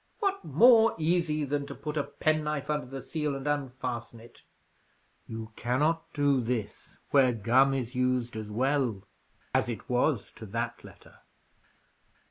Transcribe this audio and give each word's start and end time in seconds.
What 0.17 0.43
more 0.43 0.95
easy 0.97 1.43
than 1.45 1.67
to 1.67 1.75
put 1.75 1.95
a 1.95 2.03
penknife 2.03 2.71
under 2.71 2.87
the 2.87 3.03
seal, 3.03 3.35
and 3.35 3.45
unfasten 3.45 4.19
it?" 4.19 4.41
"You 5.27 5.51
cannot 5.55 6.11
do 6.11 6.41
this 6.41 6.97
where 7.11 7.31
gum 7.33 7.75
is 7.75 7.93
used 7.93 8.35
as 8.35 8.49
well: 8.49 9.07
as 9.53 9.69
it 9.69 9.87
was 9.91 10.31
to 10.37 10.47
that 10.47 10.83
letter." 10.83 11.19